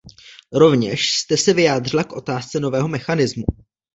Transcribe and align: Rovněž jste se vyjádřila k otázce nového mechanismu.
Rovněž 0.53 1.09
jste 1.11 1.37
se 1.37 1.53
vyjádřila 1.53 2.03
k 2.03 2.11
otázce 2.13 2.59
nového 2.59 2.87
mechanismu. 2.87 3.43